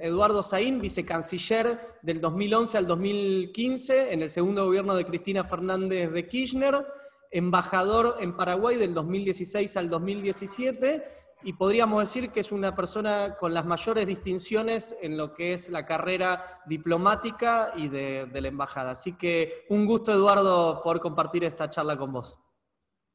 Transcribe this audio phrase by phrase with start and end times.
[0.00, 6.26] Eduardo Saín, vicecanciller del 2011 al 2015 en el segundo gobierno de Cristina Fernández de
[6.26, 6.86] Kirchner,
[7.30, 11.04] embajador en Paraguay del 2016 al 2017
[11.44, 15.68] y podríamos decir que es una persona con las mayores distinciones en lo que es
[15.68, 18.92] la carrera diplomática y de, la embajada.
[18.92, 22.38] Así que un gusto, Eduardo, por compartir esta charla con vos.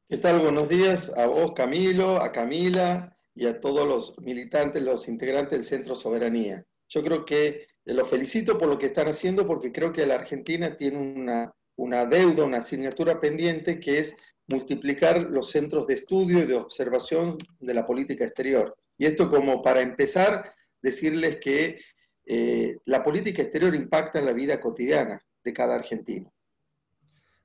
[0.07, 0.39] ¿Qué tal?
[0.39, 5.65] Buenos días a vos, Camilo, a Camila y a todos los militantes, los integrantes del
[5.65, 6.65] Centro Soberanía.
[6.93, 10.77] Yo creo que los felicito por lo que están haciendo porque creo que la Argentina
[10.77, 14.15] tiene una, una deuda, una asignatura pendiente que es
[14.47, 18.77] multiplicar los centros de estudio y de observación de la política exterior.
[18.97, 21.79] Y esto como para empezar, decirles que
[22.25, 26.31] eh, la política exterior impacta en la vida cotidiana de cada argentino.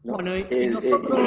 [0.00, 1.18] Bueno, y, nosotros,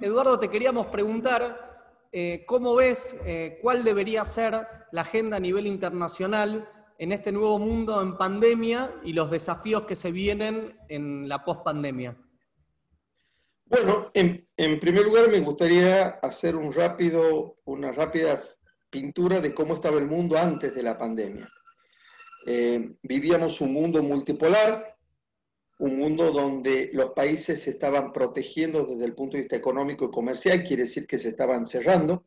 [0.00, 5.66] Eduardo, te queríamos preguntar, eh, ¿cómo ves eh, cuál debería ser la agenda a nivel
[5.66, 6.68] internacional
[7.00, 12.14] en este nuevo mundo en pandemia y los desafíos que se vienen en la pospandemia?
[13.64, 14.46] Bueno, en,
[14.78, 18.44] primer lugar me gustaría hacer una rápida
[18.90, 21.50] pintura de cómo estaba el mundo antes de la pandemia.
[22.46, 24.94] Eh, vivíamos un mundo multipolar,
[25.78, 30.10] un mundo donde los países se estaban protegiendo desde el punto de vista económico y
[30.10, 32.26] comercial, quiere decir que se estaban cerrando,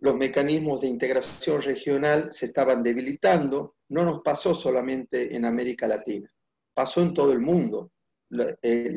[0.00, 6.32] los mecanismos de integración regional se estaban debilitando, no nos pasó solamente en América Latina,
[6.74, 7.92] pasó en todo el mundo.
[8.30, 8.94] La, eh,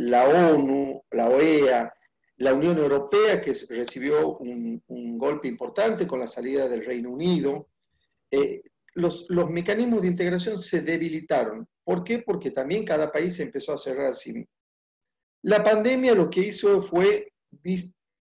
[0.54, 1.94] ONU, la OEA,
[2.38, 4.82] la Unión Europea, que recibió un,
[5.18, 7.70] golpe importante con la salida del Reino Unido,
[8.32, 8.62] eh,
[8.96, 11.68] los, mecanismos de integración se debilitaron.
[11.84, 12.20] ¿Por qué?
[12.20, 14.46] Porque también cada país empezó a cerrar a sí
[15.42, 17.34] La pandemia lo que hizo fue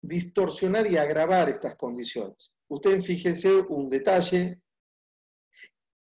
[0.00, 2.52] distorsionar y agravar estas condiciones.
[2.68, 4.60] Ustedes fíjense un detalle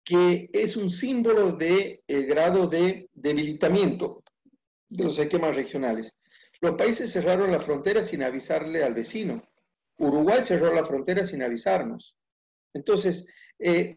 [0.04, 4.24] que es un símbolo del el grado de debilitamiento
[4.90, 6.14] de los esquemas regionales.
[6.62, 9.44] Los países cerraron la frontera sin avisarle al vecino.
[9.98, 12.16] Uruguay cerró la frontera sin avisarnos.
[12.74, 13.26] Entonces,
[13.60, 13.96] eh,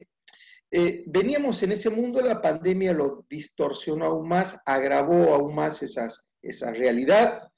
[0.70, 6.72] eh, veníamos en ese mundo, la pandemia lo distorsionó aún más, agravó aún más esa
[6.72, 7.50] realidad.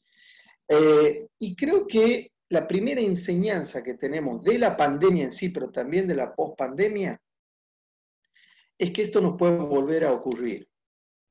[0.69, 5.70] Eh, y creo que la primera enseñanza que tenemos de la pandemia en sí, pero
[5.70, 7.18] también de la pospandemia,
[8.78, 10.68] es que esto nos puede volver a ocurrir.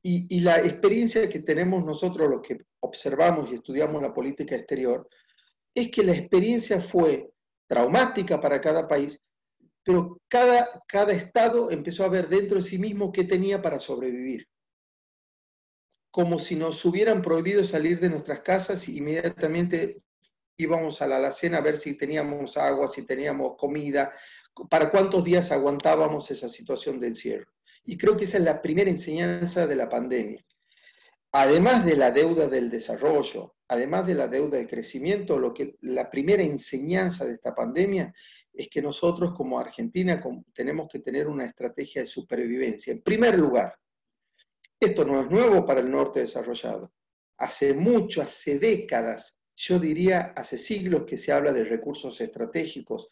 [0.03, 5.07] Y, la experiencia que tenemos nosotros, los que observamos y estudiamos la política exterior,
[5.75, 7.31] es que la experiencia fue
[7.67, 9.21] traumática para cada país,
[9.83, 14.47] pero cada, cada estado empezó a ver dentro de sí mismo qué tenía para sobrevivir.
[16.09, 20.01] Como si nos hubieran prohibido salir de nuestras casas y inmediatamente
[20.61, 24.13] íbamos a la alacena a ver si teníamos agua, si teníamos comida,
[24.69, 27.51] para cuántos días aguantábamos esa situación de encierro.
[27.83, 30.43] Y creo que esa es la primera enseñanza de la pandemia.
[31.33, 36.09] Además de la deuda del desarrollo, además de la deuda del crecimiento, lo que la
[36.09, 38.13] primera enseñanza de esta pandemia
[38.53, 40.21] es que nosotros como Argentina
[40.53, 42.91] tenemos que tener una estrategia de supervivencia.
[42.91, 43.77] En primer lugar,
[44.77, 46.91] esto no es nuevo para el norte desarrollado.
[47.37, 53.09] Hace mucho, hace décadas, yo diría hace siglos que se habla de recursos estratégicos,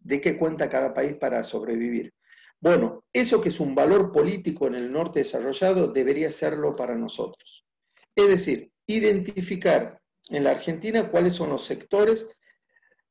[0.00, 2.12] de qué cuenta cada país para sobrevivir.
[2.60, 7.66] Bueno, eso que es un valor político en el norte desarrollado debería serlo para nosotros.
[8.14, 12.28] Es decir, identificar en la Argentina cuáles son los sectores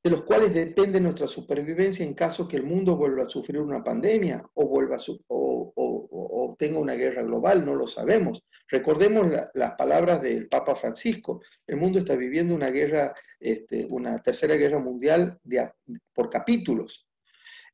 [0.03, 3.83] de los cuales depende nuestra supervivencia en caso que el mundo vuelva a sufrir una
[3.83, 4.97] pandemia o, vuelva
[5.27, 8.43] o, tenga una guerra global, no lo sabemos.
[8.67, 14.55] Recordemos las palabras del Papa Francisco, el mundo está viviendo una guerra, este, una tercera
[14.55, 15.39] guerra mundial
[16.13, 17.07] por capítulos.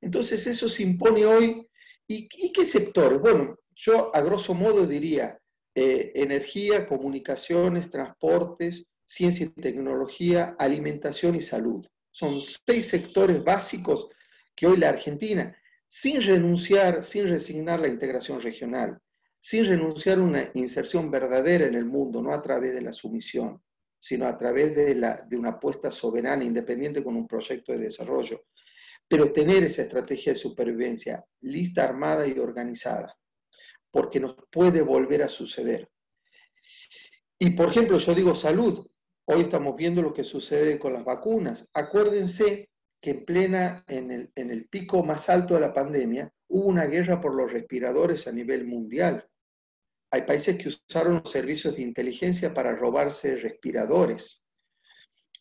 [0.01, 1.67] Entonces eso se impone hoy.
[2.07, 3.19] ¿Y, qué sectores?
[3.19, 5.38] Bueno, yo a grosso modo diría
[5.75, 11.85] eh, energía, comunicaciones, transportes, ciencia y tecnología, alimentación y salud.
[12.17, 14.09] Son seis sectores básicos
[14.56, 15.56] que hoy la Argentina,
[15.88, 19.00] sin renunciar, sin resignar la integración regional,
[19.39, 23.62] sin renunciar a una inserción verdadera en el mundo, no a través de la sumisión,
[24.00, 28.45] sino a través de, la, de una apuesta soberana, independiente con un proyecto de desarrollo,
[29.07, 33.15] pero tener esa estrategia de supervivencia lista, armada y organizada,
[33.92, 35.88] porque nos puede volver a suceder.
[37.38, 38.88] Y por ejemplo, yo digo salud,
[39.29, 41.68] Hoy estamos viendo lo que sucede con las vacunas.
[41.74, 42.69] Acuérdense
[43.01, 46.85] que en plena, en el, en el pico más alto de la pandemia, hubo una
[46.85, 49.21] guerra por los respiradores a nivel mundial.
[50.12, 54.44] Hay países que usaron los servicios de inteligencia para robarse respiradores.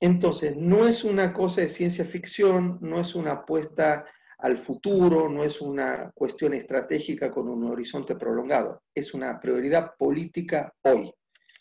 [0.01, 4.05] Entonces, no es una cosa de ciencia ficción, no es una apuesta
[4.39, 10.75] al futuro, no es una cuestión estratégica con un horizonte prolongado, es una prioridad política
[10.83, 11.15] hoy.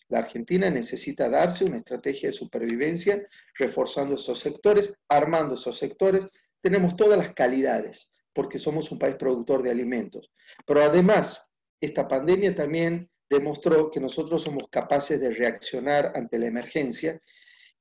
[0.10, 6.28] La Argentina necesita darse una estrategia de supervivencia, reforzando esos sectores, armando esos sectores.
[6.62, 10.32] Tenemos todas las calidades, porque somos un país productor de alimentos.
[10.66, 11.50] Pero además,
[11.82, 17.20] esta pandemia también demostró que nosotros somos capaces de reaccionar ante la emergencia.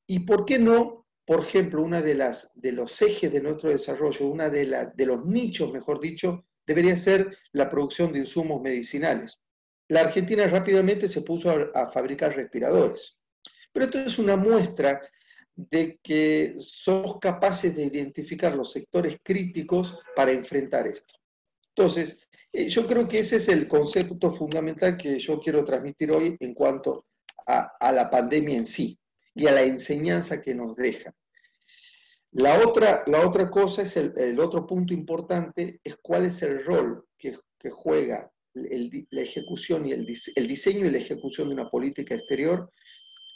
[0.06, 1.06] ¿Y por qué no?
[1.26, 5.24] Por ejemplo, una de, las, de los ejes de nuestro desarrollo, una de, de los
[5.24, 9.40] nichos, mejor dicho, debería ser la producción de insumos medicinales.
[9.88, 13.18] La Argentina rápidamente se puso a, fabricar respiradores.
[13.72, 15.00] Pero esto es una muestra
[15.54, 21.14] de que somos capaces de identificar los sectores críticos para enfrentar esto.
[21.68, 22.18] Entonces,
[22.52, 26.54] eh, yo creo que ese es el concepto fundamental que yo quiero transmitir hoy en
[26.54, 27.06] cuanto
[27.46, 28.98] a, la pandemia en sí
[29.34, 31.14] y a la enseñanza que nos deja.
[32.32, 37.06] La otra, la otra cosa, es el, otro punto importante, es cuál es el rol
[37.16, 42.70] que, que juega la ejecución y el, diseño y la ejecución de una política exterior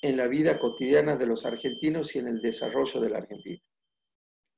[0.00, 3.61] en la vida cotidiana de los argentinos y en el desarrollo de la Argentina.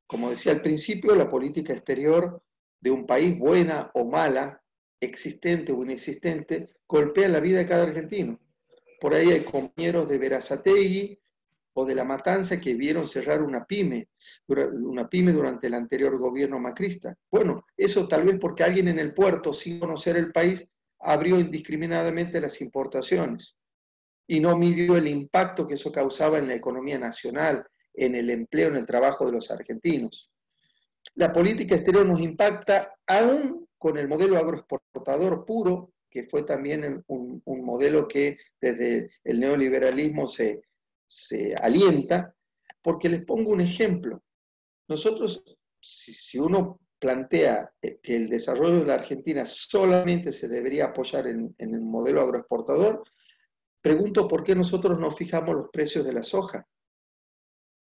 [0.07, 2.43] Como decía al principio, la política exterior
[2.81, 4.62] de un país, buena o mala,
[5.01, 8.39] existente o inexistente, golpea la vida de cada argentino.
[9.01, 11.19] Por ahí hay compañeros de Verazategui
[11.75, 14.08] o de La Matanza que vieron cerrar una pyme,
[14.46, 17.14] durante el anterior gobierno macrista.
[17.31, 20.67] Bueno, eso tal vez porque alguien en el puerto, sin conocer el país,
[20.99, 23.56] abrió indiscriminadamente las importaciones
[24.26, 28.69] y no midió el impacto que eso causaba en la economía nacional, en el empleo,
[28.69, 30.31] en el trabajo de los argentinos.
[31.14, 37.40] La política exterior nos impacta aún con el modelo agroexportador puro, que fue también un,
[37.44, 40.61] un modelo que desde el neoliberalismo se,
[41.11, 42.33] se alienta,
[42.81, 44.23] porque les pongo un ejemplo.
[44.89, 45.43] Nosotros,
[45.81, 51.55] si, uno plantea eh, que el desarrollo de la Argentina solamente se debería apoyar en,
[51.59, 53.03] el modelo agroexportador,
[53.83, 56.65] pregunto por qué nosotros no fijamos los precios de la soja.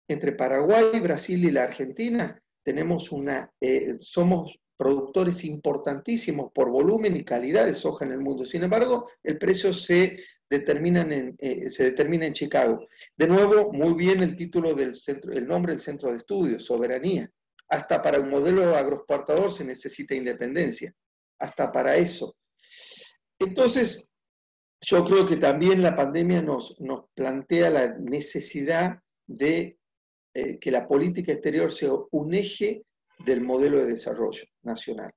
[0.08, 7.26] Entre Paraguay, Brasil y la Argentina tenemos una, eh, somos productores importantísimos por volumen y
[7.26, 8.46] calidad de soja en el mundo.
[8.46, 10.18] Sin embargo, el precio se
[10.50, 12.88] eh, se determina en Chicago.
[13.16, 17.30] De nuevo, muy bien el título del centro, el nombre del centro de estudios, soberanía.
[17.70, 20.94] Hasta para un modelo agroexportador se necesita independencia,
[21.38, 22.38] hasta para eso.
[23.40, 24.08] Entonces,
[24.80, 29.78] yo creo que también la pandemia nos, nos plantea la necesidad de
[30.34, 32.86] eh, que la política exterior sea un eje
[33.26, 35.12] del modelo de desarrollo nacional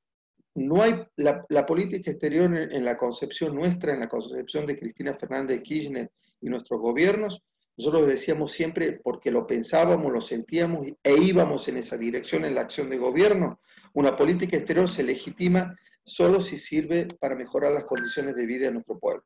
[0.55, 5.59] no hay la, política exterior en, la concepción nuestra, en la concepción de Cristina Fernández
[5.59, 6.11] de Kirchner
[6.41, 7.43] y nuestros gobiernos,
[7.77, 12.63] nosotros decíamos siempre porque lo pensábamos, lo sentíamos e íbamos en esa dirección en la
[12.63, 13.61] acción de gobierno,
[13.95, 18.73] una política exterior se legitima solo si sirve para mejorar las condiciones de vida de
[18.73, 19.25] nuestro pueblo.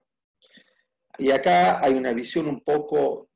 [1.19, 3.31] Y acá hay una visión un poco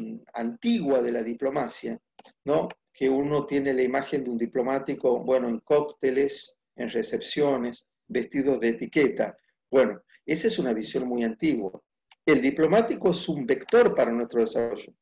[0.00, 1.98] mm, antigua de la diplomacia,
[2.44, 2.68] ¿no?
[3.02, 8.68] Que uno tiene la imagen de un diplomático, bueno, en cócteles, en recepciones, vestidos de
[8.68, 9.36] etiqueta.
[9.68, 11.82] Bueno, esa es una visión muy antigua.
[12.24, 14.94] El diplomático es un vector para nuestro desarrollo.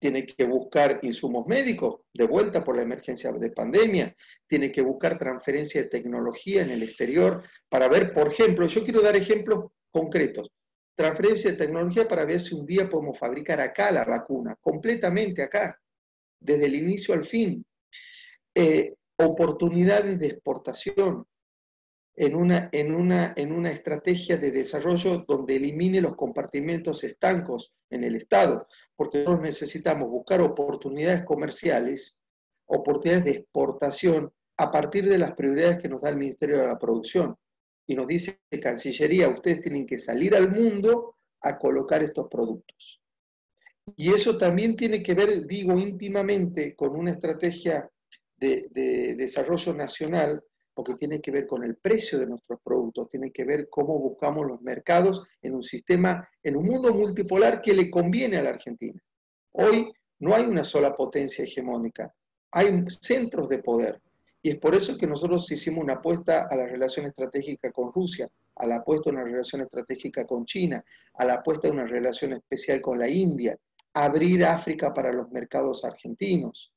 [0.00, 4.16] Tiene que buscar insumos médicos de vuelta por la emergencia de pandemia.
[4.48, 9.00] Tiene que buscar transferencia de tecnología en el exterior para ver, por ejemplo, yo quiero
[9.00, 10.50] dar ejemplos concretos.
[10.96, 15.78] Transferencia de tecnología para ver si un día podemos fabricar acá la vacuna, completamente acá,
[16.42, 17.64] desde el inicio al fin.
[18.54, 21.26] Eh, oportunidades de exportación
[22.14, 28.04] en una, en, una, en una estrategia de desarrollo donde elimine los compartimentos estancos en
[28.04, 32.16] el Estado, porque nosotros necesitamos buscar oportunidades comerciales,
[32.66, 36.78] oportunidades de exportación a partir de las prioridades que nos da el Ministerio de la
[36.78, 37.36] Producción.
[37.86, 43.01] Y nos dice Cancillería, ustedes tienen que salir al mundo a colocar estos productos.
[43.96, 47.88] Y eso también tiene que ver, digo, íntimamente con una estrategia
[48.36, 50.42] de, desarrollo nacional,
[50.74, 54.46] porque tiene que ver con el precio de nuestros productos, tiene que ver cómo buscamos
[54.46, 59.00] los mercados en un sistema, en un mundo multipolar que le conviene a la Argentina.
[59.52, 62.10] Hoy no hay una sola potencia hegemónica,
[62.52, 64.00] hay centros de poder.
[64.44, 68.28] Y es por eso que nosotros hicimos una apuesta a la relación estratégica con Rusia,
[68.56, 70.84] a la apuesta a una relación estratégica con China,
[71.14, 73.56] a la apuesta a una relación especial con la India,
[73.94, 76.72] abrir África para los mercados argentinos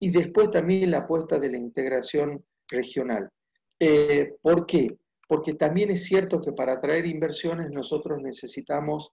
[0.00, 3.28] y después también la apuesta de la integración regional.
[3.78, 4.98] Eh, ¿Por qué?
[5.26, 9.12] Porque también es cierto que para atraer inversiones nosotros necesitamos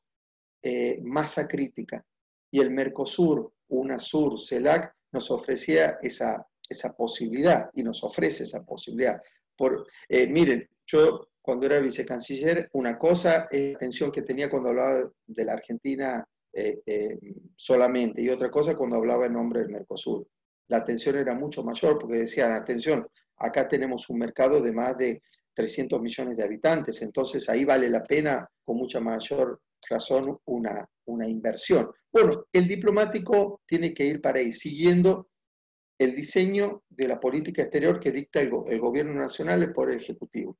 [0.61, 2.05] eh, masa crítica
[2.51, 9.21] y el Mercosur, UNASUR, CELAC nos ofrecía esa, esa posibilidad y nos ofrece esa posibilidad.
[9.57, 14.69] Por, eh, miren, yo cuando era vicecanciller, una cosa es la atención que tenía cuando
[14.69, 17.19] hablaba de la Argentina eh, eh,
[17.57, 20.25] solamente y otra cosa cuando hablaba en nombre del Mercosur.
[20.69, 25.21] La atención era mucho mayor porque decían, atención, acá tenemos un mercado de más de
[25.53, 29.59] 300 millones de habitantes, entonces ahí vale la pena con mucha mayor
[29.89, 31.91] razón una, una inversión.
[32.09, 35.27] Bueno, el diplomático tiene que ir para ahí, siguiendo
[35.99, 40.57] el diseño de la política exterior que dicta el, gobierno nacional, el Poder Ejecutivo.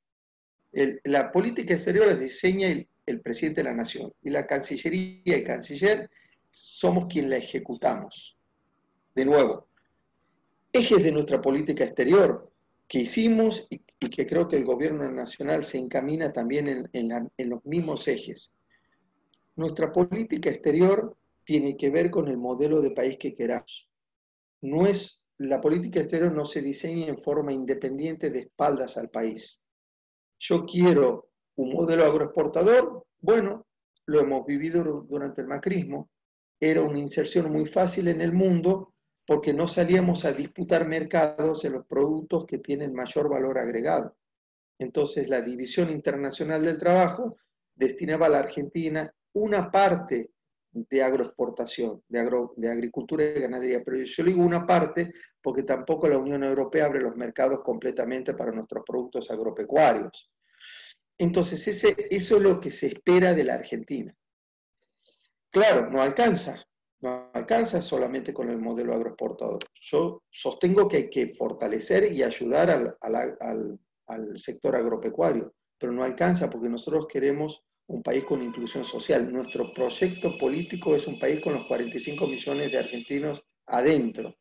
[1.06, 5.44] la política exterior la diseña el, el, presidente de la nación y la Cancillería y
[5.44, 6.10] canciller
[6.52, 8.38] somos quien la ejecutamos.
[9.14, 9.68] De nuevo,
[10.72, 12.44] ejes de nuestra política exterior
[12.88, 17.66] que hicimos y, que creo que el gobierno nacional se encamina también en, en los
[17.66, 18.54] mismos ejes.
[19.56, 23.90] Nuestra política exterior tiene que ver con el modelo de país que queramos.
[24.62, 29.60] No es la política exterior no se diseña en forma independiente de espaldas al país.
[30.40, 33.66] Yo quiero un modelo agroexportador, bueno,
[34.06, 36.10] lo hemos vivido durante el macrismo,
[36.60, 38.94] era una inserción muy fácil en el mundo
[39.28, 44.16] porque no salíamos a disputar mercados en los productos que tienen mayor valor agregado.
[44.78, 47.38] Entonces la División Internacional del Trabajo
[47.74, 50.32] destinaba a la Argentina una parte
[50.72, 53.82] de agroexportación, de, agricultura y ganadería.
[53.84, 58.52] Pero yo digo una parte porque tampoco la Unión Europea abre los mercados completamente para
[58.52, 60.32] nuestros productos agropecuarios.
[61.18, 64.14] Entonces, ese, eso es lo que se espera de la Argentina.
[65.50, 66.66] Claro, no alcanza,
[67.00, 69.60] no alcanza solamente con el modelo agroexportador.
[69.82, 76.04] Yo sostengo que hay que fortalecer y ayudar al, al, al sector agropecuario, pero no
[76.04, 79.32] alcanza porque nosotros queremos un país con inclusión social.
[79.32, 84.36] Nuestro proyecto político es un país con los 45 millones de argentinos adentro.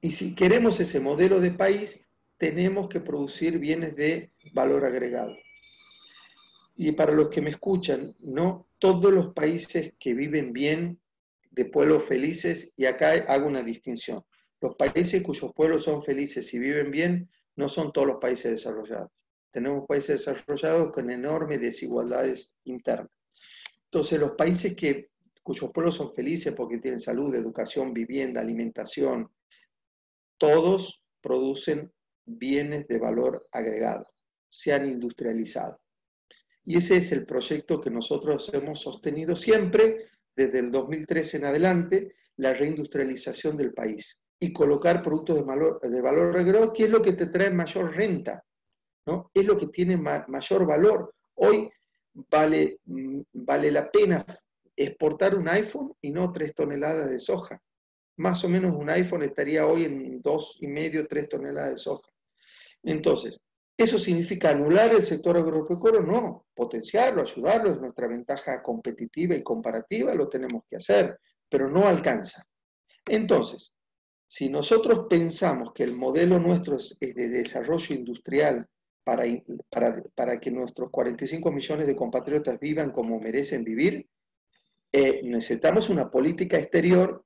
[0.00, 2.08] Y si queremos ese modelo de país,
[2.38, 5.36] tenemos que producir bienes de valor agregado.
[6.80, 11.00] Y para los que me escuchan, no todos los países que viven bien,
[11.50, 14.24] de pueblos felices, y acá hago una distinción.
[14.60, 19.10] Los países cuyos pueblos son felices y viven bien no son todos los países desarrollados.
[19.50, 23.10] Tenemos países desarrollados con enormes desigualdades internas.
[23.86, 25.10] Entonces, los países que,
[25.42, 29.28] cuyos pueblos son felices porque tienen salud, educación, vivienda, alimentación,
[30.36, 31.92] todos producen
[32.24, 34.06] bienes de valor agregado,
[34.48, 35.80] se han industrializado.
[36.68, 42.14] Y ese es el proyecto que nosotros hemos sostenido siempre, desde el 2013 en adelante,
[42.36, 47.02] la reindustrialización del país y colocar productos de valor, de valor agregado, que es lo
[47.02, 48.44] que te trae mayor renta
[49.34, 51.14] es lo que tiene mayor valor.
[51.34, 51.70] Hoy
[52.12, 54.24] vale, mm, vale la pena
[54.76, 57.60] exportar un iPhone y no tres toneladas de soja.
[58.16, 62.08] Más o menos un iPhone estaría hoy en dos y medio, tres toneladas de soja.
[62.82, 63.40] Entonces,
[63.78, 66.02] ¿eso significa anular el sector agropecuario?
[66.02, 71.18] No, potenciarlo, ayudarlo, es nuestra ventaja competitiva y comparativa, lo tenemos que hacer,
[71.48, 72.44] pero no alcanza.
[73.06, 73.72] Entonces,
[74.26, 78.66] si nosotros pensamos que el modelo nuestro es de desarrollo industrial
[79.04, 79.24] para,
[80.14, 84.06] para, que nuestros 45 millones de compatriotas vivan como merecen vivir,
[84.92, 87.24] eh, necesitamos una política exterior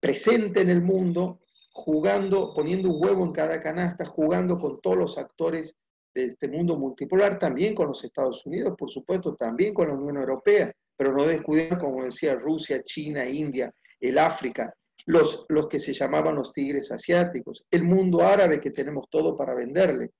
[0.00, 1.40] presente en el mundo,
[1.76, 5.76] jugando, poniendo un huevo en cada canasta, jugando con todos los actores
[6.14, 10.16] de este mundo multipolar, también con los Estados Unidos, por supuesto, también con la Unión
[10.16, 15.92] Europea, pero no descuidar, como decía, Rusia, China, India, el África, los, los que se
[15.92, 20.12] llamaban los tigres asiáticos, el mundo árabe que tenemos todo para venderle.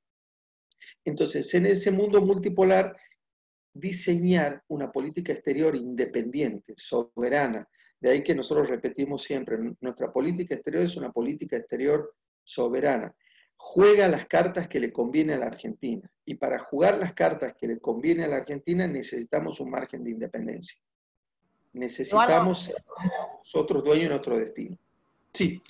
[1.07, 2.95] Entonces, en ese mundo multipolar,
[3.73, 7.67] diseñar una política exterior independiente, soberana.
[8.07, 13.13] De ahí que nosotros repetimos siempre, nuestra política exterior es una política exterior soberana.
[13.57, 16.09] Juega las cartas que le conviene a la Argentina.
[16.25, 20.13] Y para jugar las cartas que le conviene a la Argentina necesitamos un margen de
[20.13, 20.81] independencia.
[21.73, 22.77] Necesitamos ser
[23.39, 24.79] nosotros dueños de nuestro destino.
[25.33, 25.61] Sí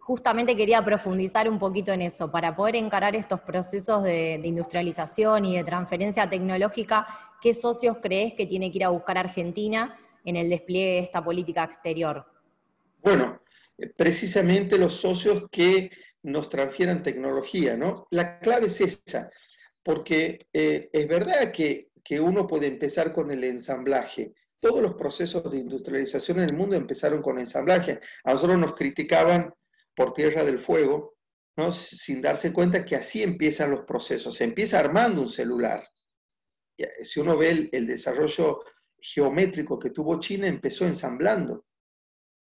[0.00, 5.56] justamente quería profundizar un poquito en eso, para poder encarar estos procesos de, industrialización y
[5.56, 7.06] de transferencia tecnológica,
[7.40, 11.22] ¿qué socios crees que tiene que ir a buscar Argentina en el despliegue de esta
[11.22, 12.24] política exterior?
[13.02, 13.40] Bueno,
[13.96, 15.90] precisamente los socios que
[16.22, 18.06] nos transfieran tecnología, ¿no?
[18.10, 19.30] La clave es esa,
[19.82, 25.50] porque eh, es verdad que, que uno puede empezar con el ensamblaje, todos los procesos
[25.50, 28.00] de industrialización en el mundo empezaron con ensamblaje.
[28.24, 29.52] A nosotros nos criticaban
[29.94, 31.16] por Tierra del Fuego,
[31.56, 31.72] ¿no?
[31.72, 34.36] sin darse cuenta que así empiezan los procesos.
[34.36, 35.88] Se empieza armando un celular.
[37.02, 38.60] Si uno ve el, desarrollo
[39.02, 41.64] geométrico que tuvo China, empezó ensamblando.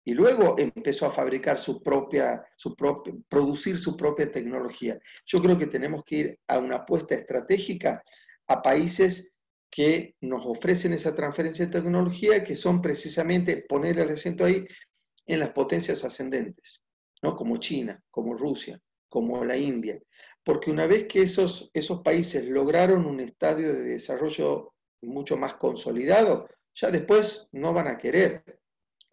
[0.06, 4.98] y luego empezó a fabricar su propia, su propia, producir su propia tecnología.
[5.24, 8.04] Yo creo que tenemos que ir a una apuesta estratégica
[8.46, 9.32] a países
[9.70, 14.66] que nos ofrecen esa transferencia de tecnología, que son precisamente poner el acento ahí
[15.26, 16.84] en las potencias ascendentes,
[17.22, 17.34] ¿no?
[17.34, 19.98] como China, como Rusia, como la India.
[20.44, 24.73] Porque una vez que esos, esos países lograron un estadio de desarrollo
[25.04, 28.42] mucho más consolidado, ya después no van a querer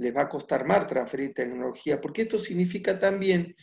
[0.02, 3.56] les va a costar más transferir tecnología, porque esto significa también,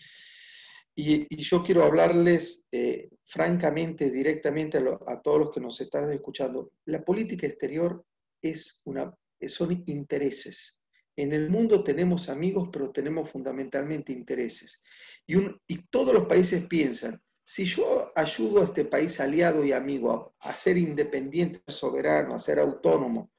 [0.94, 7.04] y, yo quiero hablarles eh, francamente, directamente a, todos los que nos están escuchando, la
[7.04, 8.04] política exterior
[8.40, 9.12] es una,
[9.49, 10.78] son intereses.
[11.16, 14.80] En el mundo tenemos amigos, pero tenemos fundamentalmente intereses.
[15.26, 20.34] Y, y todos los países piensan, si yo ayudo a este país aliado y amigo
[20.40, 23.30] a, ser independiente, soberano, a ser autónomo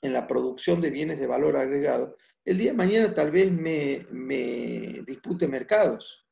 [0.00, 4.06] en la producción de bienes de valor agregado, el día de mañana tal vez me,
[5.04, 6.24] dispute mercados.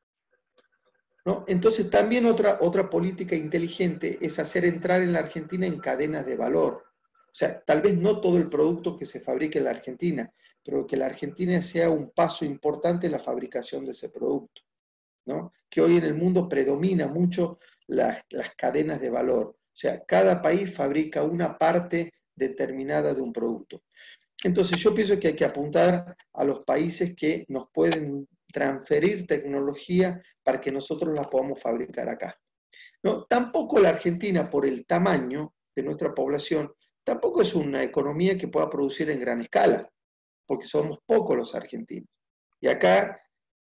[1.25, 1.45] ¿no?
[1.49, 6.37] Entonces también otra, otra política inteligente es hacer entrar en la Argentina en cadenas de
[6.37, 6.85] valor.
[7.27, 10.33] O sea, tal vez no todo el producto que se fabrique en la Argentina,
[10.65, 14.63] pero que la Argentina sea un paso importante en la fabricación de ese producto.
[15.27, 15.53] ¿no?
[15.69, 17.59] Que hoy en el mundo predomina mucho
[17.89, 18.23] las,
[18.57, 19.57] cadenas de valor.
[19.57, 23.83] O sea, cada país fabrica una parte determinada de un producto.
[24.45, 30.23] Entonces yo pienso que hay que apuntar a los países que nos pueden transferir tecnología
[30.43, 32.39] para que nosotros la podamos fabricar acá.
[33.03, 33.25] ¿No?
[33.25, 36.73] Tampoco la Argentina, por el tamaño de nuestra población,
[37.05, 39.89] tampoco es una economía que pueda producir en gran escala,
[40.47, 42.09] porque somos pocos los argentinos.
[42.61, 43.21] Y acá,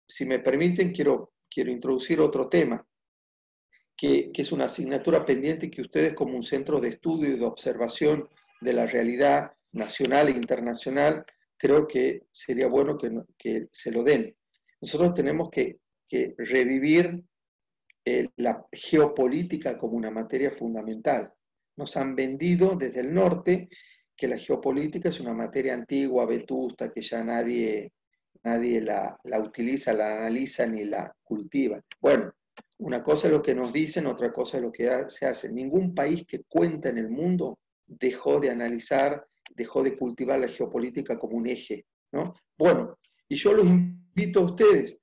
[0.07, 2.85] si me permiten, quiero, quiero introducir otro tema,
[3.95, 7.45] que, que es una asignatura pendiente que ustedes como un centro de estudio y de
[7.45, 8.27] observación
[8.61, 11.25] de la realidad nacional e internacional,
[11.57, 14.35] creo que sería bueno que, se lo den.
[14.81, 15.79] Nosotros tenemos que,
[16.37, 17.23] revivir
[18.05, 21.33] eh, la geopolítica como una materia fundamental.
[21.75, 23.67] Nos han vendido desde el norte
[24.15, 27.93] que la geopolítica es una materia antigua, vetusta, que ya nadie,
[28.43, 31.81] nadie la, la utiliza, la analiza ni la cultiva.
[31.99, 32.31] Bueno,
[32.83, 35.51] una cosa es lo que nos dicen, otra cosa es lo que se hace.
[35.51, 41.17] Ningún país que cuenta en el mundo dejó de analizar dejó de cultivar la geopolítica
[41.17, 41.85] como un eje.
[42.11, 42.33] ¿no?
[42.57, 44.99] Bueno, y yo los invito a ustedes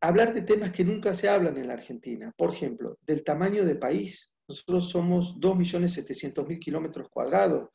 [0.00, 2.32] a hablar de temas que nunca se hablan en la Argentina.
[2.36, 4.32] Por ejemplo, del tamaño de país.
[4.48, 7.68] Nosotros somos 2.700.000 kilómetros cuadrados,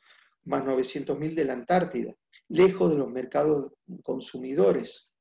[0.44, 2.14] más 900.000 de la Antártida,
[2.50, 3.72] lejos de los mercados
[4.04, 5.12] consumidores,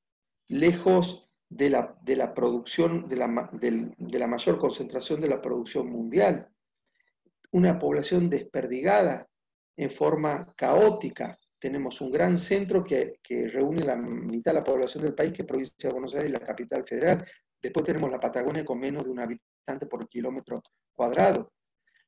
[0.48, 5.88] lejos de la, de la producción, de la, de la mayor concentración de la producción
[5.90, 6.48] mundial,
[7.52, 9.28] una población desperdigada,
[9.76, 11.36] en forma caótica.
[11.58, 15.48] Tenemos un gran centro que, reúne la mitad de la población del país, que es
[15.48, 17.24] provincia de Buenos Aires la capital federal.
[17.60, 20.62] Después tenemos la Patagonia con menos de un habitante por kilómetro
[20.94, 21.52] cuadrado.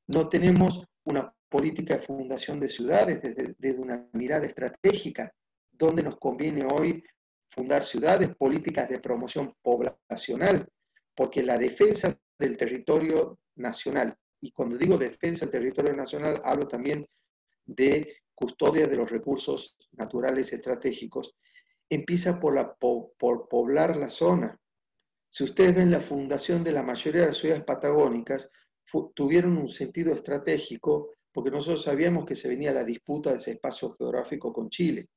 [0.07, 5.33] No tenemos una política de fundación de ciudades desde, desde una mirada estratégica,
[5.70, 7.03] donde nos conviene hoy
[7.49, 10.69] fundar ciudades, políticas de promoción poblacional,
[11.15, 17.07] porque la defensa del territorio nacional, y cuando digo defensa del territorio nacional, hablo también
[17.65, 21.35] de custodia de los recursos naturales estratégicos,
[21.91, 24.59] empieza por, la, por, poblar la zona.
[25.29, 28.51] Si ustedes ven la fundación de la mayoría de las ciudades patagónicas,
[29.15, 33.95] tuvieron un sentido estratégico porque nosotros sabíamos que se venía la disputa de ese espacio
[33.97, 35.09] geográfico con Chile.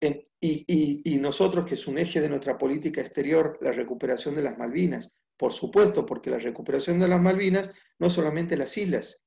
[0.00, 4.56] Y, y, nosotros, que es un eje de nuestra política exterior, la recuperación de las
[4.56, 9.22] Malvinas, por supuesto, porque la recuperación de las Malvinas no solamente las islas,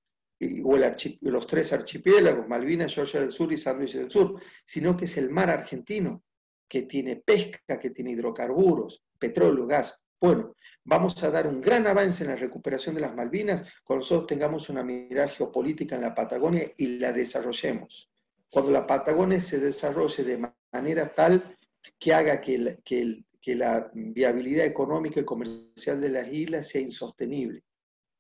[0.64, 0.78] o
[1.22, 5.30] los tres archipiélagos, Malvinas, Georgia del Sur y Sandwich del Sur, sino que es el
[5.30, 6.24] mar argentino,
[6.68, 10.00] que tiene pesca, que tiene hidrocarburos, petróleo, gas.
[10.20, 14.28] Bueno, vamos a dar un gran avance en la recuperación de las Malvinas cuando nosotros
[14.28, 18.10] tengamos una mirada geopolítica en la Patagonia y la desarrollemos.
[18.50, 21.58] Cuando la Patagonia se desarrolle de manera tal
[22.00, 27.64] que haga que la viabilidad económica y comercial de las islas sea insostenible,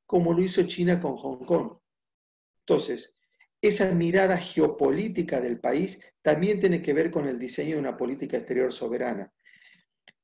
[0.05, 1.77] como lo hizo China con Hong Kong.
[2.65, 3.15] Entonces,
[3.61, 8.37] esa mirada geopolítica del país también tiene que ver con el diseño de una política
[8.37, 9.31] exterior soberana.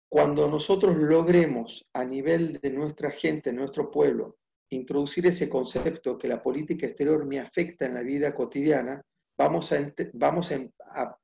[0.09, 4.37] Cuando nosotros logremos a nivel de nuestra gente, nuestro pueblo,
[4.69, 9.01] introducir ese concepto que la política exterior me afecta en la vida cotidiana,
[9.37, 11.17] vamos a, vamos a,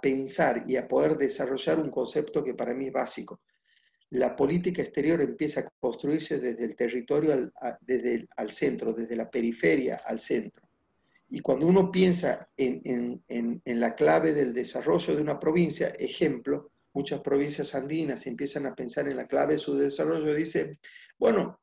[0.00, 3.40] pensar y a poder desarrollar un concepto que para mí es básico.
[4.10, 9.30] La política exterior empieza a construirse desde el territorio al, desde al centro, desde la
[9.30, 10.66] periferia al centro.
[11.30, 16.70] Y cuando uno piensa en, en, en, la clave del desarrollo de una provincia, ejemplo,
[16.94, 20.78] muchas provincias andinas empiezan a pensar en la clave de su desarrollo, dicen,
[21.18, 21.60] bueno,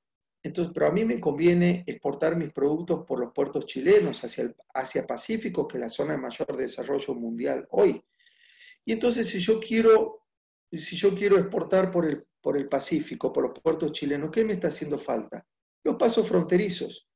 [0.48, 4.56] entonces, pero a mí me conviene exportar mis productos por los puertos chilenos hacia el
[4.74, 8.04] Asia Pacífico, que es la zona de mayor desarrollo mundial hoy.
[8.86, 10.28] Y entonces, si yo quiero,
[10.72, 14.54] si yo quiero exportar por el, por el Pacífico, por los puertos chilenos, ¿qué me
[14.54, 15.44] está haciendo falta?
[15.84, 17.10] Los pasos fronterizos.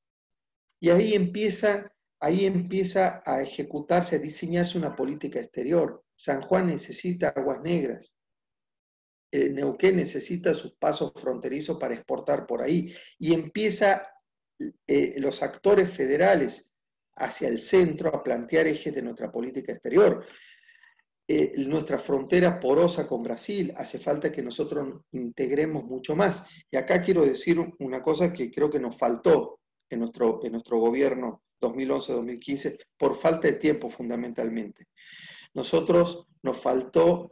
[0.80, 6.04] Y ahí empieza, ahí empieza a ejecutarse, a diseñarse una política exterior.
[6.16, 8.16] San Juan necesita aguas negras.
[9.32, 12.94] Eh, Neuquén necesita sus pasos fronterizos para exportar por ahí.
[13.20, 14.08] Y empieza
[14.88, 16.66] eh, los actores federales
[17.16, 20.26] hacia el centro a plantear ejes de nuestra política exterior.
[21.28, 26.44] Eh, nuestra frontera porosa con Brasil, hace falta que nosotros integremos mucho más.
[26.72, 30.80] Y acá quiero decir una cosa que creo que nos faltó en nuestro, en nuestro
[30.80, 34.88] gobierno 2011-2015, por falta de tiempo fundamentalmente.
[35.54, 37.32] Nosotros nos faltó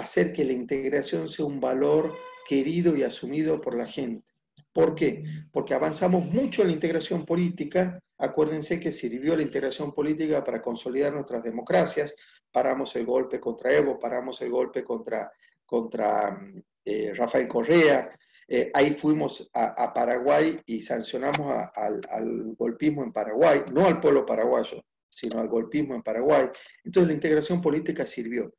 [0.00, 4.24] hacer que la integración sea un valor querido y asumido por la gente.
[4.72, 5.24] ¿Por qué?
[5.52, 7.98] Porque avanzamos mucho en la integración política.
[8.18, 12.14] Acuérdense que sirvió la integración política para consolidar nuestras democracias.
[12.50, 15.30] Paramos el golpe contra Evo, paramos el golpe contra,
[15.64, 16.38] contra
[16.84, 18.16] eh, Rafael Correa.
[18.46, 24.26] Eh, ahí fuimos a, Paraguay y sancionamos al, al golpismo en Paraguay, no al pueblo
[24.26, 26.48] paraguayo, sino al golpismo en Paraguay.
[26.84, 28.52] Entonces la integración política sirvió.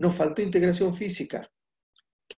[0.00, 1.46] Nos faltó integración física,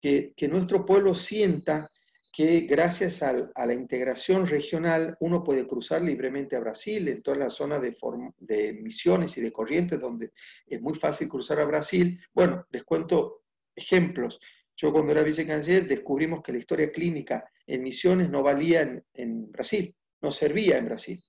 [0.01, 1.91] que, nuestro pueblo sienta
[2.33, 7.51] que gracias a la integración regional uno puede cruzar libremente a Brasil, en toda la
[7.51, 7.95] zona de,
[8.39, 10.31] de Misiones y de Corrientes, donde
[10.65, 12.19] es muy fácil cruzar a Brasil.
[12.33, 13.43] Bueno, les cuento
[13.75, 14.39] ejemplos.
[14.75, 19.95] Yo cuando era vicecanciller descubrimos que la historia clínica en Misiones no valía en, Brasil,
[20.19, 21.23] no servía en Brasil.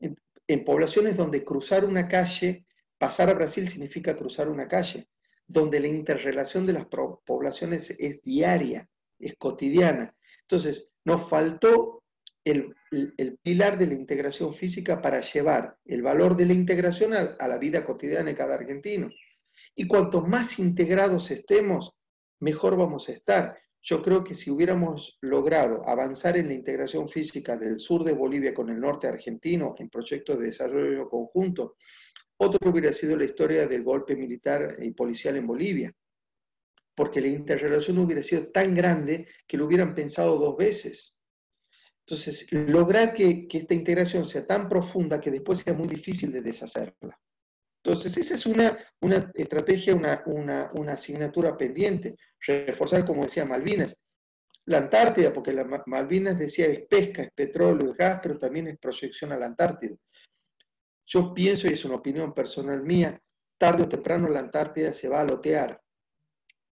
[0.00, 2.64] en poblaciones donde cruzar una calle,
[2.96, 5.06] pasar a Brasil significa cruzar una calle
[5.46, 10.14] donde la interrelación de las poblaciones es diaria, es cotidiana.
[10.42, 12.02] Entonces, nos faltó
[12.44, 12.74] el,
[13.42, 17.84] pilar de la integración física para llevar el valor de la integración a, la vida
[17.84, 19.10] cotidiana de cada argentino.
[19.74, 21.94] Y cuanto más integrados estemos,
[22.40, 23.58] mejor vamos a estar.
[23.82, 28.54] Yo creo que si hubiéramos logrado avanzar en la integración física del sur de Bolivia
[28.54, 31.76] con el norte argentino en proyectos de desarrollo conjunto,
[32.44, 35.92] otro hubiera sido la historia del golpe militar y policial en Bolivia,
[36.94, 41.18] porque la interrelación hubiera sido tan grande que lo hubieran pensado dos veces.
[42.06, 47.18] Entonces, lograr que, esta integración sea tan profunda que después sea muy difícil de deshacerla.
[47.82, 52.16] Entonces, esa es una, una estrategia, una, una, una, asignatura pendiente.
[52.40, 53.96] Reforzar, como decía Malvinas,
[54.66, 58.78] la Antártida, porque la Malvinas decía es pesca, es petróleo, es gas, pero también es
[58.78, 59.96] proyección a la Antártida.
[61.06, 63.20] Yo pienso, y es una opinión personal mía,
[63.58, 65.80] tarde o temprano la Antártida se va a lotear.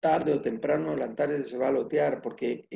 [0.01, 2.67] Tarde o temprano la Antártida se va a lotear porque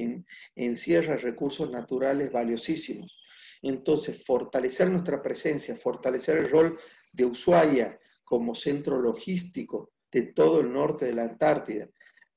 [0.55, 3.23] encierra recursos naturales valiosísimos.
[3.63, 6.79] Entonces, fortalecer nuestra presencia, fortalecer el rol
[7.13, 11.89] de Ushuaia como centro logístico de todo el norte de la Antártida,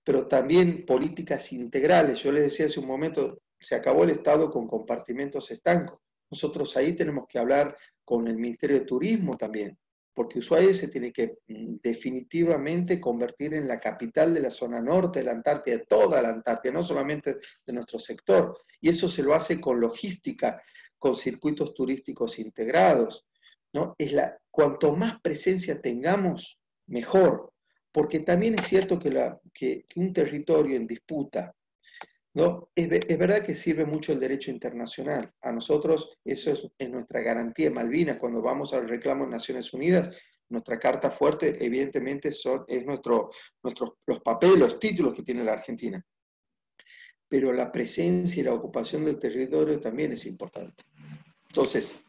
[0.04, 2.20] pero también políticas integrales.
[2.22, 6.00] Yo les decía hace un momento, se acabó el Estado con compartimentos estancos.
[6.32, 7.76] Nosotros ahí tenemos que hablar
[8.08, 9.78] con el Ministerio de Turismo también,
[10.14, 15.20] porque Ushuaia se tiene que mm, definitivamente convertir en la capital de la zona norte
[15.20, 18.58] de la Antártida, de toda la Antártida, no solamente de nuestro sector.
[18.80, 20.64] Y eso se lo hace con logística,
[20.98, 23.28] con circuitos turísticos integrados.
[23.74, 23.94] ¿no?
[23.98, 27.52] Es la, cuanto más presencia tengamos, mejor,
[27.92, 31.54] porque también es cierto que, la, que un territorio en disputa
[32.76, 35.32] es, verdad que sirve mucho el derecho internacional.
[35.42, 37.72] A nosotros eso es, nuestra garantía.
[37.72, 40.16] Malvinas, cuando vamos al reclamo de Naciones Unidas,
[40.50, 43.32] nuestra carta fuerte, evidentemente, son, es nuestro,
[43.64, 46.04] nuestros, los papeles, los títulos que tiene la Argentina.
[47.28, 50.86] Pero la presencia y la ocupación del territorio también es importante.
[51.48, 52.02] Entonces,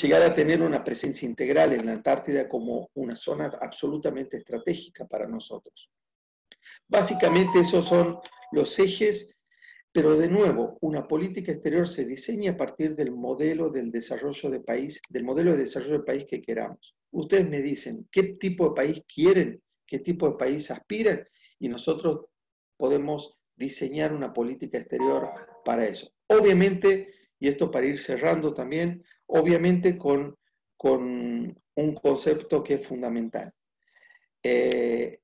[0.00, 5.26] llegar a tener una presencia integral en la Antártida como una zona absolutamente estratégica para
[5.26, 5.90] nosotros.
[6.92, 8.18] Básicamente esos son
[8.52, 9.34] los ejes,
[9.92, 14.60] pero de nuevo, una política exterior se diseña a partir del modelo del desarrollo de
[14.60, 16.94] país, del modelo de desarrollo de país que queramos.
[17.10, 21.26] Ustedes me dicen qué tipo de país quieren, qué tipo de país aspiran,
[21.58, 22.26] y nosotros
[22.76, 25.30] podemos diseñar una política exterior
[25.64, 26.12] para eso.
[26.26, 27.06] Obviamente,
[27.40, 30.36] y esto para ir cerrando también, obviamente con,
[30.76, 33.50] con un concepto que es fundamental.
[34.42, 35.21] Eh,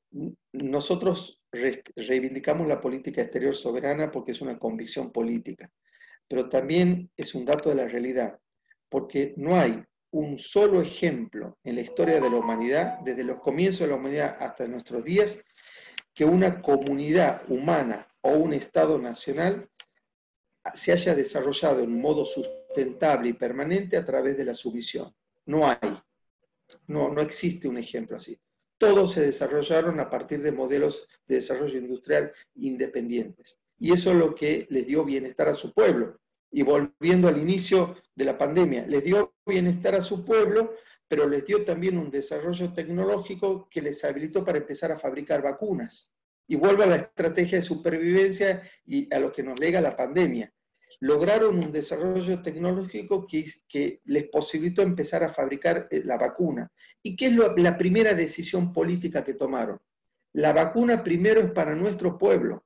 [0.52, 5.70] nosotros reivindicamos la política exterior soberana porque es una convicción política,
[6.26, 8.38] pero también es un dato de la realidad,
[8.88, 13.80] porque no hay un solo ejemplo en la historia de la humanidad, desde los comienzos
[13.80, 15.36] de la humanidad hasta nuestros días,
[16.14, 19.68] que una comunidad humana o un Estado nacional
[20.74, 25.14] se haya desarrollado en modo sustentable y permanente a través de la sumisión.
[25.46, 25.78] No hay,
[26.86, 28.38] no, no existe un ejemplo así.
[28.78, 33.58] Todos se desarrollaron a partir de modelos de desarrollo industrial independientes.
[33.78, 36.20] Y eso es lo que les dio bienestar a su pueblo.
[36.50, 40.74] Y volviendo al inicio de la pandemia, les dio bienestar a su pueblo,
[41.06, 46.10] pero les dio también un desarrollo tecnológico que les habilitó para empezar a fabricar vacunas.
[46.46, 50.52] Y vuelvo a la estrategia de supervivencia y a lo que nos lega la pandemia
[51.00, 56.70] lograron un desarrollo tecnológico que, les posibilitó empezar a fabricar eh, la vacuna.
[57.02, 59.78] ¿Y qué es la primera decisión política que tomaron?
[60.32, 62.64] La vacuna primero es para nuestro pueblo.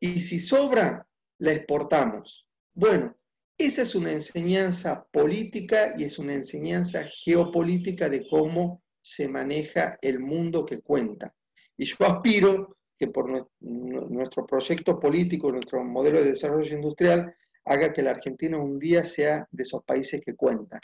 [0.00, 1.06] Y si sobra,
[1.38, 2.48] la exportamos.
[2.74, 3.16] Bueno,
[3.58, 10.20] esa es una enseñanza política y es una enseñanza geopolítica de cómo se maneja el
[10.20, 11.34] mundo que cuenta.
[11.76, 17.34] Y yo aspiro que por nuestro proyecto político, nuestro modelo de desarrollo industrial,
[17.64, 20.80] haga que la Argentina un día sea de esos países que cuentan,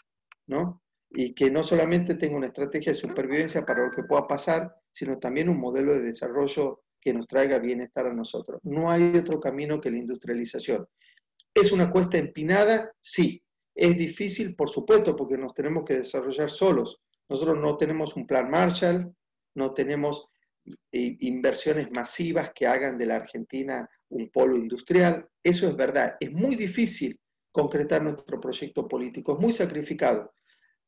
[0.47, 0.83] ¿no?
[1.11, 5.19] Y que no solamente tenga una estrategia de supervivencia para lo que pueda pasar, sino
[5.19, 8.61] también un modelo de desarrollo que nos traiga bienestar a nosotros.
[8.63, 10.89] No hay otro camino que la industrialización.
[11.53, 12.93] ¿Es una cuesta empinada?
[13.03, 13.43] Sí.
[13.75, 14.57] ¿Es difícil?
[14.57, 17.03] Por supuesto, porque nos tenemos que desarrollar solos.
[17.29, 19.15] Nosotros no tenemos un plan Marshall,
[19.55, 20.31] no tenemos
[20.93, 25.27] inversiones masivas que hagan de la Argentina un polo industrial.
[25.43, 26.17] Eso es verdad.
[26.21, 27.19] Es muy difícil
[27.51, 30.33] concretar nuestro proyecto político, es muy sacrificado.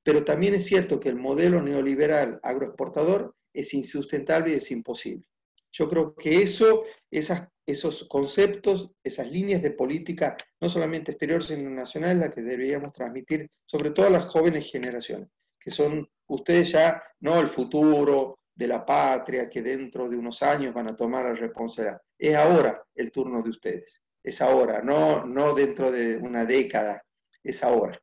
[0.02, 5.26] Pero también es cierto que el modelo neoliberal agroexportador es insustentable y es imposible.
[5.72, 12.20] Yo creo que eso, esos conceptos, esas líneas de política, no solamente exterior, sino nacional,
[12.20, 15.28] la que deberíamos transmitir, sobre todo a las jóvenes generaciones,
[15.60, 20.74] que son ustedes ya, no el futuro, de la patria que dentro de unos años
[20.74, 22.00] van a tomar la responsabilidad.
[22.18, 27.00] Es ahora el turno de ustedes, es ahora, no, no dentro de una década,
[27.44, 27.96] es ahora.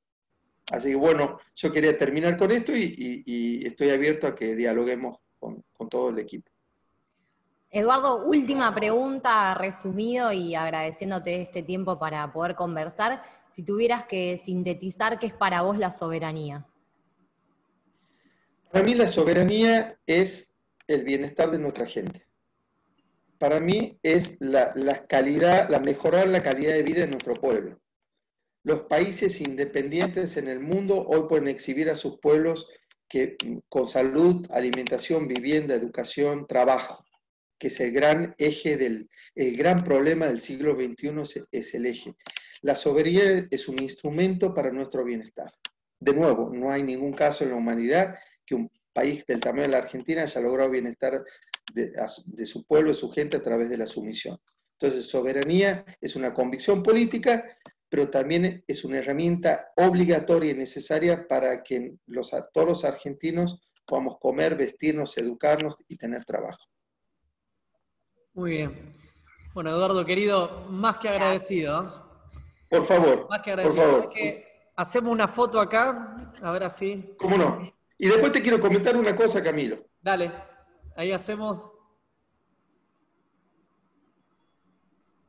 [0.71, 5.61] Así que bueno, yo quería terminar con esto y, estoy abierto a que dialoguemos con,
[5.73, 6.49] con todo el equipo.
[7.69, 13.21] Eduardo, última pregunta, resumido y agradeciéndote este tiempo para poder conversar.
[13.51, 16.65] Si tuvieras que sintetizar, ¿qué es para vos la soberanía?
[18.75, 20.53] Para mí la soberanía es
[20.87, 22.27] el bienestar de nuestra gente.
[23.37, 24.73] Para mí es la,
[25.07, 27.79] calidad, la mejorar la calidad de vida de nuestro pueblo.
[28.63, 32.67] Los países independientes en el mundo hoy pueden exhibir a sus pueblos
[33.07, 33.37] que
[33.69, 37.05] con salud, alimentación, vivienda, educación, trabajo,
[37.57, 42.13] que es el gran eje del, el gran problema del siglo XXI es el eje.
[42.59, 45.53] La soberanía es un instrumento para nuestro bienestar.
[45.97, 49.69] De nuevo, no hay ningún caso en la humanidad que un país del tamaño de
[49.69, 51.23] la Argentina haya logrado bienestar
[51.73, 54.37] de, su pueblo y su gente a través de la sumisión.
[54.79, 57.45] Entonces, soberanía es una convicción política,
[57.89, 64.17] pero también es una herramienta obligatoria y necesaria para que los, todos los argentinos podamos
[64.19, 66.63] comer, vestirnos, educarnos y tener trabajo.
[68.33, 68.95] Muy bien.
[69.53, 72.05] Bueno, Eduardo, querido, más que agradecido.
[72.69, 73.27] Por favor.
[73.29, 74.09] Más que agradecido.
[74.75, 77.13] hacemos una foto acá, a ver así.
[77.17, 77.74] ¿Cómo no?
[77.97, 79.87] Y después te quiero comentar una cosa, Camilo.
[80.01, 80.31] Dale,
[80.95, 81.71] ahí hacemos.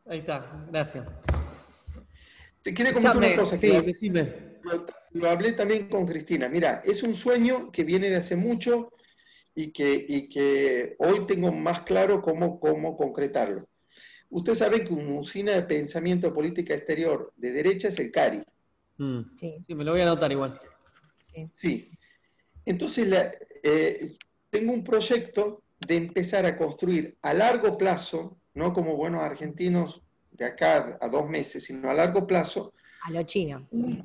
[0.07, 1.07] Ahí está, gracias.
[2.63, 3.59] Te quiero comentar una cosa.
[3.59, 4.57] Sí, decime.
[5.13, 6.49] Lo, hablé también con Cristina.
[6.49, 8.93] Mira, es un sueño que viene de hace mucho
[9.55, 13.69] y que, y que hoy tengo más claro cómo, cómo concretarlo.
[14.29, 18.43] Usted sabe que una usina de pensamiento política exterior de derecha es el CARI.
[18.99, 19.21] Mm.
[19.37, 19.63] Sí.
[19.65, 20.61] sí, me lo voy a anotar igual.
[21.33, 21.49] Sí.
[21.57, 21.96] sí.
[22.67, 23.09] Entonces,
[23.63, 24.17] eh,
[24.51, 30.03] tengo un proyecto de empezar a construir a largo plazo, no como buenos argentinos
[30.33, 32.73] de acá a dos meses, sino a largo plazo.
[33.05, 33.67] A lo chino.
[33.71, 34.05] Un,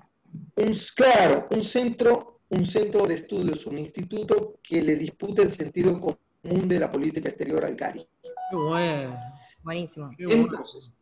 [0.96, 6.68] claro, un centro, un centro de estudios, un instituto que le dispute el sentido común
[6.68, 8.08] de la política exterior al CARI.
[8.22, 9.20] Qué bueno.
[9.64, 10.12] Buenísimo.
[10.18, 10.94] Entonces,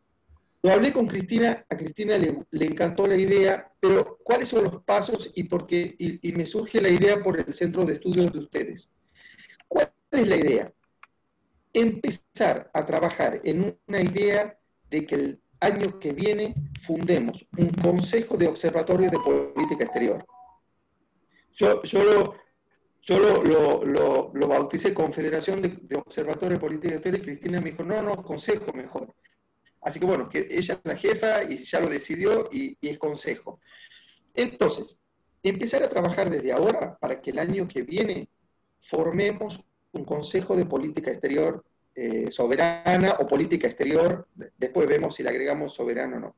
[0.62, 5.32] lo hablé con Cristina, a Cristina le, encantó la idea, pero ¿cuáles son los pasos
[5.34, 5.94] y por qué?
[5.98, 8.90] Y, me surge la idea por el centro de estudios de ustedes.
[9.68, 10.72] ¿Cuál es la idea?
[11.72, 14.58] Empezar a trabajar en una idea
[14.90, 20.26] de que el año que viene fundemos un Consejo de Observatorio de Política Exterior.
[21.56, 22.34] Yo, yo lo,
[23.02, 27.82] yo lo, lo, bauticé Confederación de, de Observatorios de Política Exterior y Cristina me dijo,
[27.82, 29.14] no, no, Consejo mejor.
[29.82, 33.60] Así que bueno, que ella es la jefa y ya lo decidió y, es consejo.
[34.34, 34.98] Entonces,
[35.42, 38.28] empezar a trabajar desde ahora para que el año que viene
[38.80, 39.60] formemos
[39.92, 41.64] un Consejo de Política Exterior
[41.94, 46.36] eh, soberana o política exterior, después vemos si le agregamos soberano o no.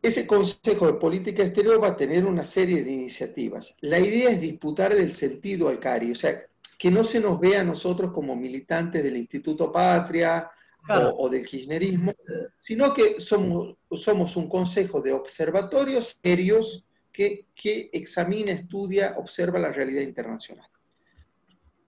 [0.00, 3.76] Ese Consejo de Política Exterior va a tener una serie de iniciativas.
[3.80, 6.42] La idea es disputar el sentido al CARI, o sea,
[6.78, 10.50] que no se nos vea a nosotros como militantes del Instituto Patria
[10.88, 12.14] o, del kirchnerismo,
[12.58, 17.46] sino que somos, un consejo de observatorios serios que,
[17.92, 20.68] examina, estudia, observa la realidad internacional.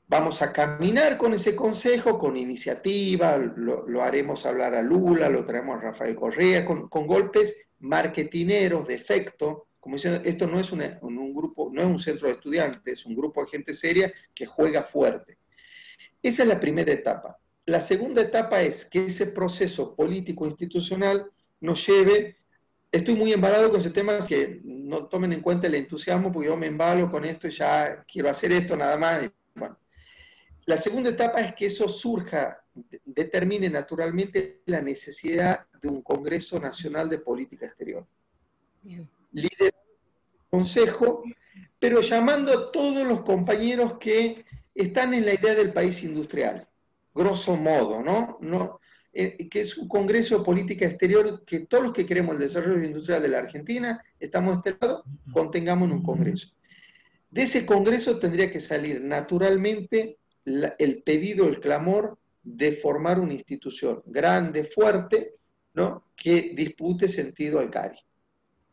[0.06, 5.76] Vamos a caminar con ese consejo, con iniciativa, lo, haremos hablar a Lula, lo traemos
[5.76, 11.70] a Rafael Correa, con, golpes marketineros de efecto, como diciendo, esto no es un grupo,
[11.72, 15.38] no es un centro de estudiantes, es un grupo de gente seria que juega fuerte.
[16.22, 17.38] Esa es la primera etapa.
[17.68, 22.38] La segunda etapa es que ese proceso político institucional nos lleve,
[22.90, 26.56] estoy muy embalado con ese tema, que no tomen en cuenta el entusiasmo, porque yo
[26.56, 29.30] me embalo con esto y ya quiero hacer esto nada más.
[29.54, 29.78] Bueno,
[30.64, 32.64] la segunda etapa es que eso surja,
[33.04, 38.06] determine naturalmente la necesidad de un Congreso Nacional de Política Exterior.
[38.82, 41.22] Liderado el Consejo,
[41.78, 46.66] pero llamando a todos los compañeros que están en la idea del país industrial,
[47.18, 48.38] grosso modo, ¿no?
[48.40, 48.80] no
[49.12, 52.84] eh, que es un Congreso de Política Exterior que todos los que queremos el desarrollo
[52.84, 56.48] industrial de la Argentina, estamos de este lado, contengamos en un Congreso.
[57.30, 64.02] De ese Congreso tendría que salir naturalmente el pedido, el clamor de formar una institución
[64.06, 65.34] grande, fuerte,
[65.74, 66.10] ¿no?
[66.16, 67.98] que dispute sentido al CARI.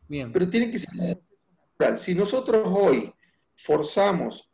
[0.08, 0.32] Bien.
[0.32, 1.98] Pero tiene que ser natural.
[1.98, 3.12] Si nosotros hoy
[3.56, 4.48] forzamos,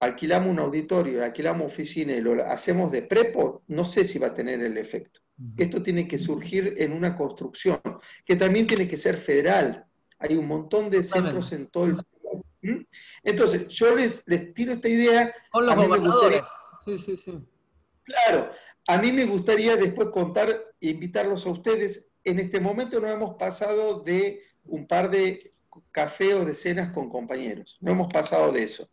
[0.00, 4.34] alquilamos un auditorio, alquilamos oficina y lo hacemos de prepo, no sé si va a
[4.34, 5.20] tener el efecto.
[5.56, 7.80] Esto tiene que surgir en una construcción,
[8.24, 9.86] que también tiene que ser federal.
[10.18, 11.96] Hay un montón de centros en todo el
[12.62, 12.82] ¿Mm?
[13.22, 14.22] Entonces, yo les,
[14.54, 15.34] tiro esta idea.
[15.50, 16.44] Con los gobernadores.
[16.84, 17.38] Sí, sí, sí.
[18.02, 18.50] Claro,
[18.86, 20.48] a mí me gustaría después contar
[20.80, 22.10] e invitarlos a ustedes.
[22.24, 25.54] En este momento no hemos pasado de un par de
[25.90, 27.78] café o de cenas con compañeros.
[27.80, 28.90] No hemos pasado de eso.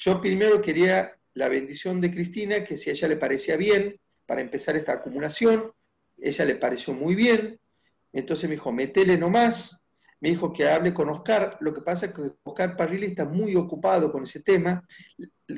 [0.00, 4.40] Yo primero quería la bendición de Cristina, que si a ella le parecía bien, para
[4.40, 5.72] empezar esta acumulación,
[6.16, 7.60] ella le pareció muy bien.
[8.12, 9.78] Entonces me dijo, metele nomás,
[10.20, 11.58] me dijo que hable con Oscar.
[11.60, 14.82] Lo que pasa es que Oscar Parrilli está muy ocupado con ese tema.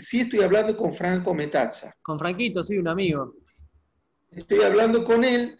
[0.00, 1.94] Sí estoy hablando con Franco Metazza.
[2.02, 3.35] Con Franquito, sí, un amigo.
[4.31, 5.59] Estoy hablando con él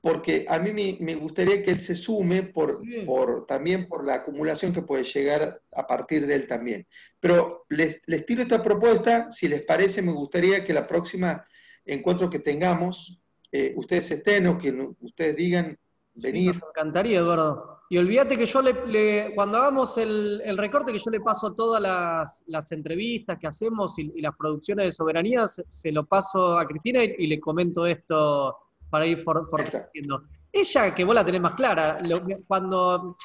[0.00, 4.72] porque a mí me, gustaría que él se sume por, por, también por la acumulación
[4.72, 6.86] que puede llegar a partir de él también.
[7.18, 11.44] Pero les, les tiro esta propuesta, si les parece, me gustaría que la próxima
[11.84, 15.76] encuentro que tengamos, eh, ustedes estén o que ustedes digan
[16.14, 16.54] venir.
[16.54, 17.78] me encantaría, Eduardo.
[17.90, 21.80] Y olvídate que yo le, cuando hagamos el, recorte, que yo le paso todas
[22.46, 27.26] las, entrevistas que hacemos y, las producciones de soberanía, se, lo paso a Cristina y,
[27.26, 28.54] le comento esto
[28.90, 30.22] para ir fortaleciendo.
[30.52, 32.00] Ella, que vos la tenés más clara,
[32.46, 33.16] cuando,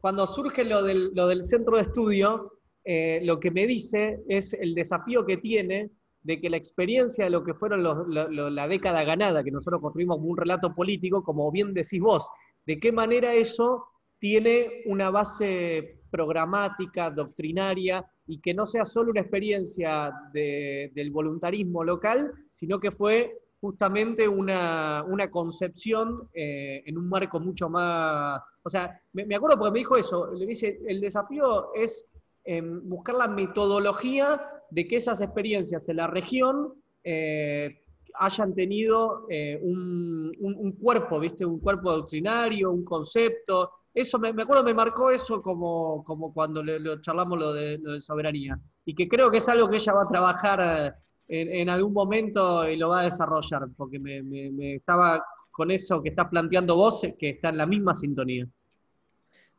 [0.00, 4.52] cuando surge lo del, lo del centro de estudio, eh, lo que me dice es
[4.54, 5.90] el desafío que tiene
[6.22, 10.28] de que la experiencia de lo que fueron la década ganada, que nosotros construimos como
[10.28, 12.28] un relato político, como bien decís vos,
[12.64, 13.86] de qué manera eso
[14.18, 22.32] tiene una base programática, doctrinaria, y que no sea solo una experiencia del voluntarismo local,
[22.50, 28.42] sino que fue justamente una, concepción eh, en un marco mucho más...
[28.64, 32.04] O sea, me, acuerdo porque me dijo eso, le dice, el desafío es
[32.42, 37.78] em, buscar la metodología de que esas experiencias en la región eh,
[38.14, 41.46] hayan tenido eh, un, un, cuerpo, ¿viste?
[41.46, 46.80] Un cuerpo doctrinario, un concepto, eso me, acuerdo, me marcó eso como, como cuando le,
[47.00, 48.58] charlamos lo de, soberanía.
[48.84, 50.96] Y que creo que es algo que ella va a trabajar
[51.34, 56.28] en, algún momento y lo va a desarrollar, porque me, estaba con eso que estás
[56.28, 58.46] planteando vos, que está en la misma sintonía.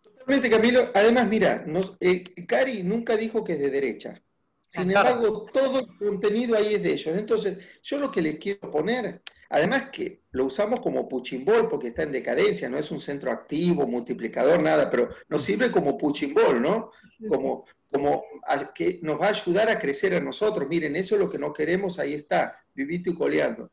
[0.02, 0.92] Totalmente, Camilo.
[0.94, 1.66] Además, mira,
[2.00, 4.22] eh, Cari nunca dijo que es de derecha.
[4.68, 7.16] Sin embargo, todo el contenido ahí es de ellos.
[7.16, 9.22] Entonces, yo lo que le quiero poner
[9.54, 13.86] Además que lo usamos como puchimbol porque está en decadencia, no es un centro activo,
[13.86, 16.90] multiplicador, nada, pero nos sirve como puchimbol, ¿no?
[17.30, 18.24] Como, como
[18.74, 20.68] que nos va a ayudar a crecer a nosotros.
[20.68, 23.72] Miren, eso es lo que no queremos, ahí está, vivito y coleando.